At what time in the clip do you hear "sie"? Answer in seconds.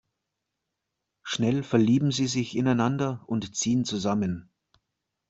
2.11-2.25